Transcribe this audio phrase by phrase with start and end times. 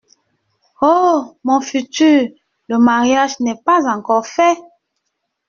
[0.81, 1.37] Oh!
[1.43, 2.27] mon futur!
[2.69, 4.57] le mariage n’est pas encore fait!